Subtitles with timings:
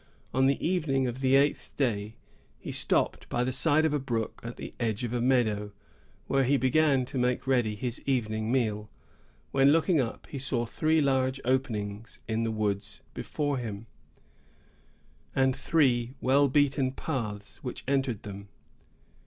[0.33, 2.15] On the evening of the eighth day,
[2.57, 5.73] he stopped by the side of a brook at the edge of a meadow,
[6.25, 8.89] where he began to make ready his evening meal,
[9.51, 13.85] when, looking up, he saw three large openings in the woods before him,
[15.35, 18.47] and three well beaten paths which entered them.